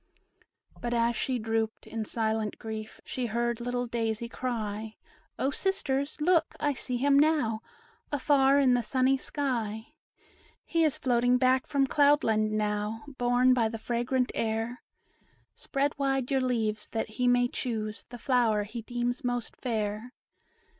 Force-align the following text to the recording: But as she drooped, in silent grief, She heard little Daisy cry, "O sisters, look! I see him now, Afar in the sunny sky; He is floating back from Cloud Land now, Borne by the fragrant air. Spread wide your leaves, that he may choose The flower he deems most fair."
But 0.79 0.95
as 0.95 1.15
she 1.15 1.37
drooped, 1.37 1.85
in 1.85 2.05
silent 2.05 2.57
grief, 2.57 2.99
She 3.05 3.27
heard 3.27 3.61
little 3.61 3.85
Daisy 3.85 4.27
cry, 4.27 4.95
"O 5.37 5.51
sisters, 5.51 6.19
look! 6.19 6.55
I 6.59 6.73
see 6.73 6.97
him 6.97 7.19
now, 7.19 7.61
Afar 8.11 8.57
in 8.57 8.73
the 8.73 8.81
sunny 8.81 9.15
sky; 9.17 9.93
He 10.65 10.83
is 10.83 10.97
floating 10.97 11.37
back 11.37 11.67
from 11.67 11.85
Cloud 11.85 12.23
Land 12.23 12.51
now, 12.51 13.03
Borne 13.19 13.53
by 13.53 13.69
the 13.69 13.77
fragrant 13.77 14.31
air. 14.33 14.81
Spread 15.55 15.95
wide 15.99 16.31
your 16.31 16.41
leaves, 16.41 16.87
that 16.87 17.07
he 17.09 17.27
may 17.27 17.47
choose 17.47 18.05
The 18.05 18.17
flower 18.17 18.63
he 18.63 18.81
deems 18.81 19.23
most 19.23 19.55
fair." 19.55 20.13